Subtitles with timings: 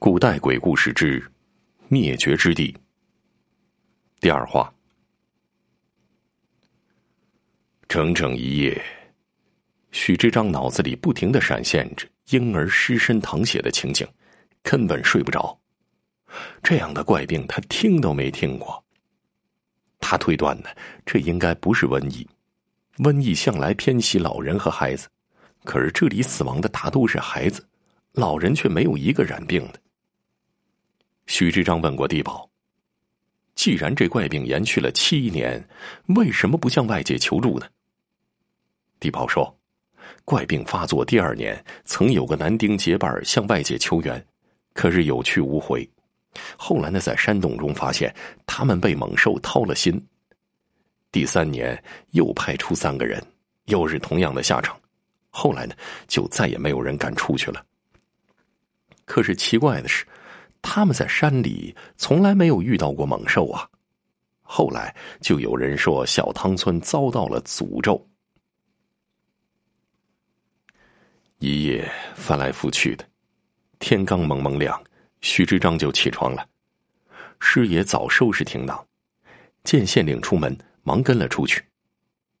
[0.00, 1.20] 古代鬼故事之
[1.88, 2.74] 灭绝之地。
[4.20, 4.72] 第二话，
[7.88, 8.80] 整整一夜，
[9.90, 14.06] 许知章脑子里不停的闪现着婴儿尸身淌血的情景，
[14.62, 15.58] 根本睡不着。
[16.62, 18.82] 这样的怪病，他听都没听过。
[19.98, 20.68] 他推断呢，
[21.04, 22.24] 这应该不是瘟疫，
[22.98, 25.08] 瘟疫向来偏袭老人和孩子，
[25.64, 27.68] 可是这里死亡的大都是孩子，
[28.12, 29.80] 老人却没有一个染病的。
[31.28, 32.48] 许知章问过地保
[33.54, 35.62] ：“既然这怪病延续了七年，
[36.16, 37.66] 为什么不向外界求助呢？”
[38.98, 39.54] 地保说
[40.24, 44.26] ：“怪病发作第二年，曾有个男丁结伴向外界求援，
[44.72, 45.86] 可是有去无回。
[46.56, 48.12] 后来呢，在山洞中发现
[48.46, 50.02] 他们被猛兽掏了心。
[51.12, 51.80] 第三年
[52.12, 53.22] 又派出三个人，
[53.66, 54.80] 又是同样的下场。
[55.28, 55.74] 后来呢，
[56.06, 57.62] 就再也没有人敢出去了。
[59.04, 60.06] 可是奇怪的是。”
[60.70, 63.66] 他们在山里从来没有遇到过猛兽啊！
[64.42, 68.06] 后来就有人说小汤村遭到了诅咒。
[71.38, 73.08] 一夜翻来覆去的，
[73.78, 74.78] 天刚蒙蒙亮，
[75.22, 76.46] 徐知章就起床了。
[77.40, 78.86] 师爷早收拾停当，
[79.64, 81.64] 见县令出门，忙跟了出去。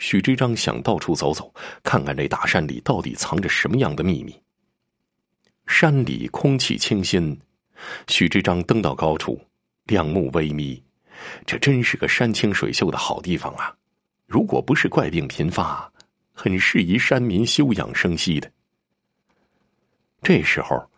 [0.00, 1.54] 许知章想到处走走，
[1.84, 4.42] 看看这大山里到底藏着什么样的秘密。
[5.68, 7.40] 山里空气清新。
[8.08, 9.40] 许知章登到高处，
[9.84, 10.82] 两目微眯，
[11.44, 13.74] 这真是个山清水秀的好地方啊！
[14.26, 15.92] 如果不是怪病频发，
[16.32, 18.50] 很适宜山民休养生息的。
[20.22, 20.90] 这时候，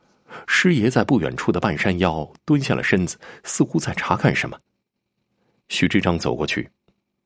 [0.47, 4.59] 师爷在不远处的半山腰蹲下了身子，似乎在查看什么。
[5.69, 6.71] 许知章走过去，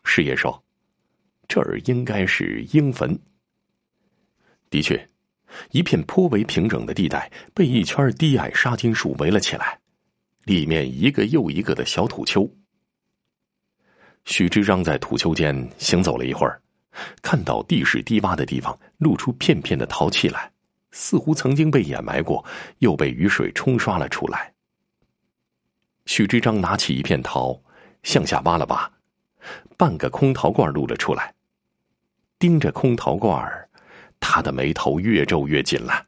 [0.03, 0.65] 师爷说
[1.47, 3.17] ：“这儿应该是鹰坟。”
[4.69, 5.12] 的确。
[5.71, 9.79] 一片颇为平整的地带被一圈低矮沙金树围了起来，
[10.45, 12.49] 里面一个又一个的小土丘。
[14.25, 16.61] 许知章在土丘间行走了一会儿，
[17.23, 20.51] 看到地势低洼的地方露出片片的陶器来，
[20.91, 22.45] 似乎曾经被掩埋过，
[22.79, 24.53] 又被雨水冲刷了出来。
[26.07, 27.61] 许知章拿起一片陶，
[28.03, 28.91] 向下挖了挖，
[29.77, 31.35] 半个空陶罐露了出来，
[32.39, 33.69] 盯着空陶罐儿。
[34.23, 36.07] 他的眉头越皱越紧了。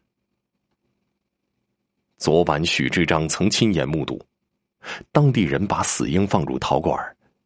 [2.16, 4.24] 昨晚许知章曾亲眼目睹，
[5.10, 6.96] 当地人把死婴放入陶罐，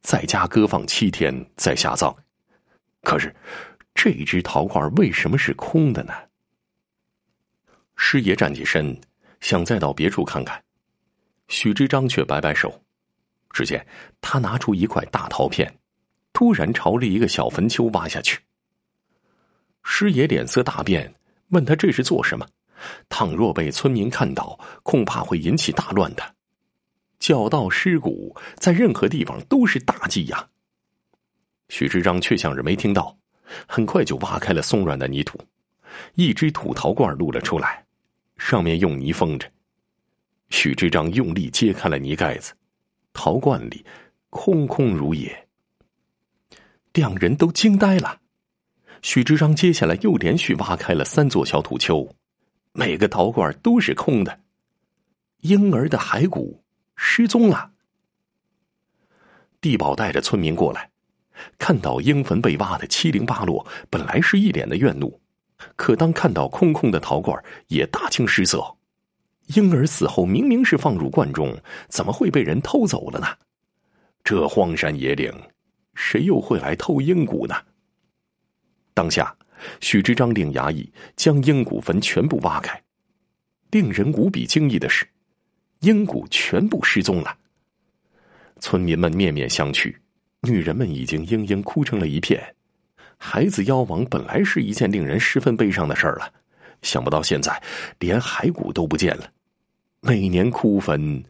[0.03, 2.15] 在家搁放七天，再下葬。
[3.03, 3.35] 可是，
[3.95, 6.13] 这只陶罐为什么是空的呢？
[7.97, 8.97] 师爷站起身，
[9.41, 10.63] 想再到别处看看，
[11.49, 12.85] 许知章却摆摆手。
[13.51, 13.85] 只见
[14.21, 15.75] 他拿出一块大陶片，
[16.35, 18.39] 突然朝着一个小坟丘挖下去。
[19.91, 21.13] 师爷脸色大变，
[21.49, 22.47] 问他这是做什么？
[23.09, 26.23] 倘若被村民看到，恐怕会引起大乱的。
[27.19, 30.47] 脚到尸骨，在任何地方都是大忌呀。
[31.71, 33.17] 许知章却像是没听到，
[33.67, 35.41] 很快就挖开了松软的泥土，
[36.15, 37.83] 一只土陶罐露了出来，
[38.37, 39.51] 上面用泥封着。
[40.51, 42.53] 许知章用力揭开了泥盖子，
[43.15, 43.85] 陶罐里
[44.29, 45.49] 空空如也。
[46.93, 48.21] 两人都惊呆了。
[49.03, 52.09] 许知章接下来又连续挖开了三座小土丘，
[52.73, 54.41] 每个陶罐都是空的。
[55.43, 56.63] 婴儿的骸骨
[56.97, 57.71] 失踪了。
[59.61, 60.91] 地保带着村民过来，
[61.59, 65.21] 看到婴坟被挖的七零八落，本来是一脸的怨怒，
[65.77, 68.77] 可当看到空空的陶罐，也大惊失色。
[69.55, 71.57] 婴儿死后明明是放入罐中，
[71.89, 73.29] 怎么会被人偷走了呢？
[74.25, 75.33] 这荒山野岭，
[75.95, 77.55] 谁又会来偷婴骨呢？
[78.99, 79.33] 当下，
[79.81, 82.83] 许知章令衙役将鹰骨坟全部挖开。
[83.71, 85.07] 令人无比惊异的是，
[85.83, 87.39] 鹰骨全部失踪了。
[88.59, 89.95] 村民们面面相觑，
[90.41, 92.57] 女人们已经嘤嘤哭成了一片。
[93.17, 96.33] 孩子夭亡本来是一件令人十分悲伤的事儿了，
[96.83, 97.63] 想不到现在
[98.01, 99.31] 连骸骨都不见了。
[100.01, 101.23] 每年哭坟，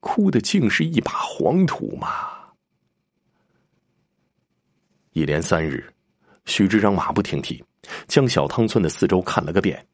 [0.00, 2.52] 哭的竟是一把黄土嘛！
[5.12, 5.93] 一连三日。
[6.46, 7.62] 许知章马不停蹄，
[8.06, 9.84] 将小汤村的四周看了个遍，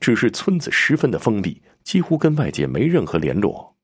[0.00, 3.74] 只是村子十分的封闭，几乎跟外界没任何联络，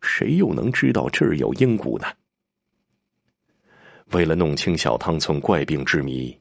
[0.00, 2.06] 谁又能知道这儿有鹰骨呢？
[4.12, 6.36] 为了弄清小汤村怪病之谜，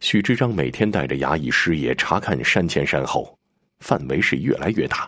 [0.00, 3.38] 许知章每天带着衙役师爷查看山前山后，
[3.80, 5.06] 范围是越来越大。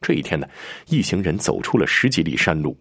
[0.00, 0.48] 这一天呢，
[0.86, 2.78] 一行人走出了十几里山路，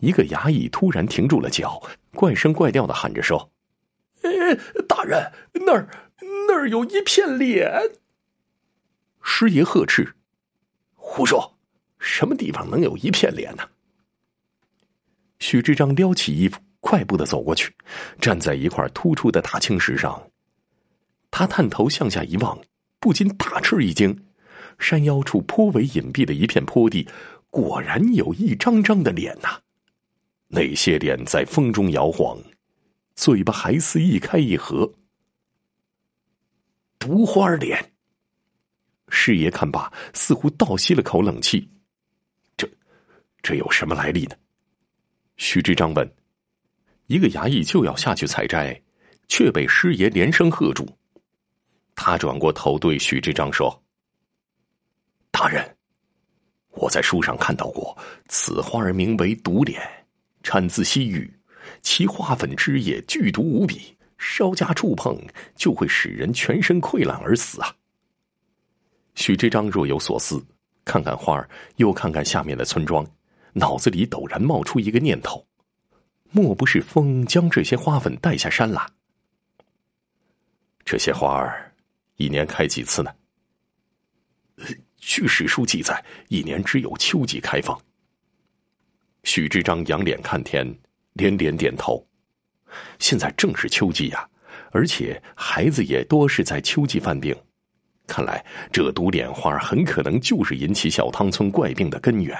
[0.00, 1.82] 一个衙役突然停住了脚，
[2.12, 3.50] 怪声怪调的喊着说。
[4.26, 4.58] 哎，
[4.88, 5.88] 大人，那儿
[6.48, 7.70] 那儿有一片脸。
[9.22, 10.14] 师爷呵斥
[10.94, 11.56] ：“胡说！
[11.98, 13.68] 什么地方能有一片脸呢？
[15.38, 17.74] 许志章撩起衣服，快步的走过去，
[18.20, 20.30] 站在一块突出的大青石上。
[21.30, 22.58] 他探头向下一望，
[23.00, 24.24] 不禁大吃一惊：
[24.78, 27.08] 山腰处颇为隐蔽的一片坡地，
[27.50, 29.60] 果然有一张张的脸呐！
[30.48, 32.38] 那些脸在风中摇晃，
[33.16, 34.94] 嘴巴还似一开一合。
[36.98, 37.92] 毒花脸。
[39.08, 41.68] 师爷看罢，似乎倒吸了口冷气。
[42.56, 42.68] 这，
[43.42, 44.36] 这有什么来历呢？
[45.36, 46.14] 徐志章问。
[47.06, 48.80] 一个衙役就要下去采摘，
[49.28, 50.86] 却被师爷连声喝住。
[51.94, 53.82] 他转过头对徐志章说
[55.30, 55.76] ：“大人，
[56.70, 57.96] 我在书上看到过，
[58.28, 59.80] 此花儿名为毒莲，
[60.42, 61.32] 产自西域，
[61.82, 65.20] 其花粉汁液剧毒无比，稍加触碰
[65.54, 67.74] 就会使人全身溃烂而死啊。”
[69.14, 70.44] 许知章若有所思，
[70.84, 73.06] 看看花儿，又看看下面的村庄，
[73.54, 75.46] 脑子里陡然冒出一个念头：
[76.30, 78.86] 莫不是风将这些花粉带下山了？
[80.84, 81.72] 这些花儿
[82.16, 83.10] 一年开几次呢？
[84.98, 87.80] 据史书记载，一年只有秋季开放。
[89.24, 90.66] 许志章仰脸看天，
[91.16, 92.04] 连连点头。
[92.98, 94.28] 现在正是秋季呀，
[94.70, 97.34] 而且孩子也多是在秋季犯病。
[98.06, 102.36] 看来，这毒脸花很可能就是引起小汤村怪病的根源。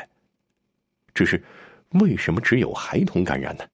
[1.12, 1.43] 只是，
[2.00, 3.64] 为什么只有孩童感染呢？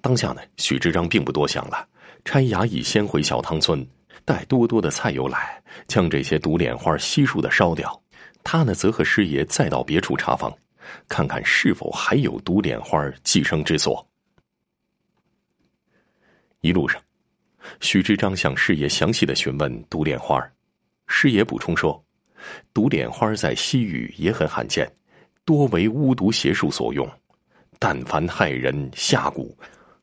[0.00, 1.88] 当下呢，许志章并不多想了，
[2.24, 3.86] 差衙役先回小汤村，
[4.24, 8.00] 带多多的菜油来，将这些毒脸花悉数的烧掉。
[8.44, 10.52] 他呢，则和师爷再到别处查访，
[11.08, 14.06] 看看是否还有毒脸花寄生之所。
[16.60, 17.02] 一路上，
[17.80, 20.40] 许志章向师爷详细的询问毒脸花
[21.06, 22.02] 师爷补充说
[22.72, 24.90] ：“毒脸花在西域也很罕见，
[25.44, 27.08] 多为巫毒邪术所用。
[27.78, 29.52] 但凡害人下蛊，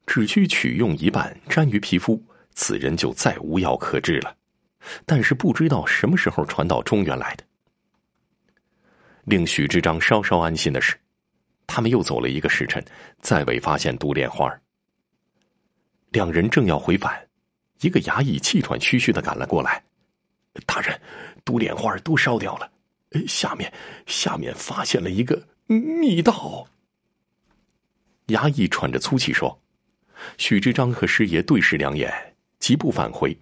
[0.06, 2.22] 只需取用一半沾于皮肤，
[2.54, 4.36] 此人就再无药可治了。
[5.06, 7.44] 但是不知道什么时候传到中原来的。”
[9.26, 10.96] 令许志章稍稍安心的是，
[11.68, 12.84] 他们又走了一个时辰，
[13.22, 14.52] 再未发现毒莲花
[16.12, 17.28] 两人正要回返，
[17.82, 19.84] 一个衙役气喘吁吁的赶了过来。
[20.66, 21.00] 大人，
[21.46, 22.72] 毒莲花都烧掉了，
[23.28, 23.72] 下面
[24.08, 26.66] 下面发现了一个密道。
[28.28, 29.60] 衙役喘着粗气说
[30.38, 32.12] ：“许志章和师爷对视两眼，
[32.60, 33.38] 急步返回。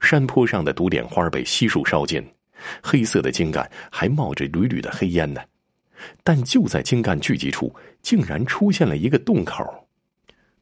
[0.00, 2.28] 山坡上的毒莲花被悉数烧尽，
[2.82, 5.40] 黑色的茎干还冒着缕缕的黑烟呢。
[6.24, 7.72] 但就在茎干聚集处，
[8.02, 9.64] 竟然出现了一个洞口。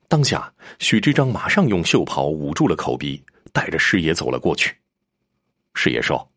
[0.06, 4.74] 当下，许知章马上用袖袍捂住了口鼻，带着师爷走了过去。”
[5.72, 6.30] 师爷说：“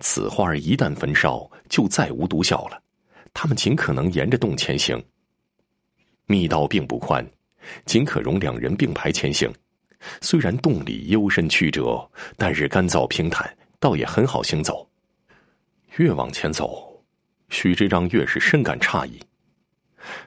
[0.00, 2.82] 此花儿一旦焚烧，就再无毒效了。
[3.32, 5.02] 他们尽可能沿着洞前行。
[6.26, 7.26] 密道并不宽，
[7.86, 9.50] 仅可容两人并排前行。
[10.20, 12.06] 虽然洞里幽深曲折，
[12.36, 14.86] 但是干燥平坦，倒也很好行走。
[15.96, 17.04] 越往前走，
[17.50, 19.20] 许志章越是深感诧异。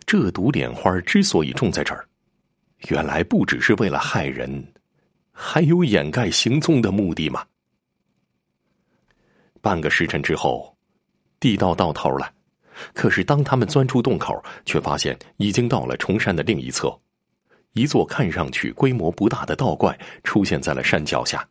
[0.06, 2.08] 这毒莲花之所以种在这儿，
[2.90, 4.64] 原来不只是为了害人，
[5.32, 7.44] 还有掩盖行踪的目的吗？”
[9.60, 10.78] 半个时辰之后，
[11.40, 12.32] 地道到头了。
[12.94, 16.96] 可是当他们钻出洞口，却发现已经到了崇山的另一侧。
[17.74, 21.48] 一座看上去规模不大的道观出现在了山脚下，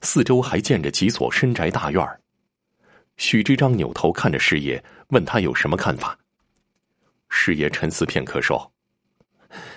[0.00, 2.04] 四周还建着几所深宅大院
[3.22, 6.18] 许知章扭头看着师爷，问他有什么看法。
[7.28, 8.72] 师爷沉思片刻说：“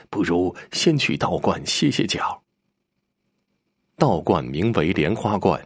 [0.10, 2.42] 不如先去道观歇歇脚。”
[3.98, 5.64] 道观名为莲花观。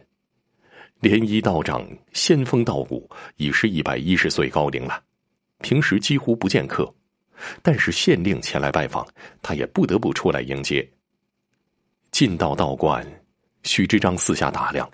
[1.00, 5.02] 莲衣道长仙风道骨，已是一百一十岁高龄了，
[5.60, 6.94] 平时几乎不见客，
[7.64, 9.08] 但是县令前来拜访，
[9.42, 10.86] 他也不得不出来迎接。
[12.12, 13.10] 进到道观，
[13.64, 14.92] 许知章四下打量，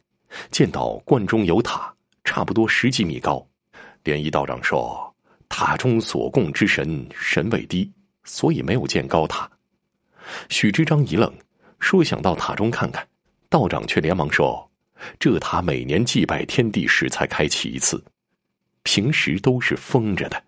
[0.51, 1.91] 见到观中有塔，
[2.25, 3.47] 差不多十几米高。
[4.03, 5.15] 莲衣道长说
[5.47, 7.89] ：“塔中所供之神神位低，
[8.25, 9.49] 所以没有建高塔。”
[10.49, 11.33] 许知章一愣，
[11.79, 13.07] 说：“想到塔中看看。”
[13.47, 14.69] 道长却连忙说。
[15.19, 18.03] 这塔每年祭拜天地时才开启一次，
[18.83, 20.41] 平时都是封着的。